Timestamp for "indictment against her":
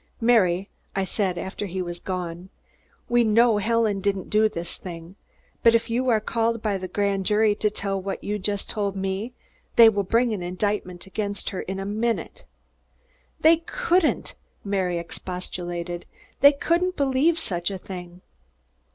10.41-11.61